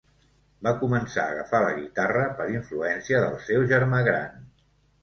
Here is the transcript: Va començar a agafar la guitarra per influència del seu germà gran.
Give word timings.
Va 0.67 0.71
començar 0.83 1.25
a 1.25 1.35
agafar 1.35 1.61
la 1.65 1.75
guitarra 1.81 2.25
per 2.41 2.49
influència 2.55 3.25
del 3.27 3.39
seu 3.51 3.71
germà 3.75 4.03
gran. 4.11 4.47